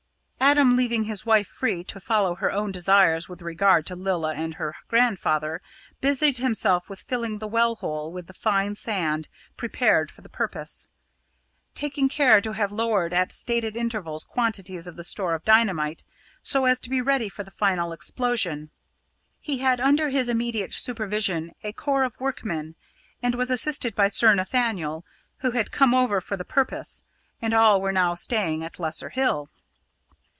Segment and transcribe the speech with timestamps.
[0.43, 4.55] Adam, leaving his wife free to follow her own desires with regard to Lilla and
[4.55, 5.61] her grandfather,
[6.01, 10.89] busied himself with filling the well hole with the fine sand prepared for the purpose,
[11.73, 16.03] taking care to have lowered at stated intervals quantities of the store of dynamite,
[16.41, 18.71] so as to be ready for the final explosion.
[19.39, 22.75] He had under his immediate supervision a corps of workmen,
[23.23, 25.05] and was assisted by Sir Nathaniel,
[25.37, 27.05] who had come over for the purpose,
[27.41, 29.49] and all were now staying at Lesser Hill.